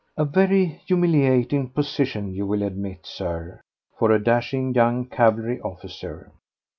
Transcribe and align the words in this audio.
A 0.17 0.25
very 0.25 0.81
humiliating 0.87 1.69
position, 1.69 2.33
you 2.33 2.47
will 2.47 2.63
admit, 2.63 3.05
Sir, 3.05 3.61
for 3.99 4.09
a 4.09 4.17
dashing 4.23 4.73
young 4.73 5.05
cavalry 5.05 5.61
officer. 5.61 6.31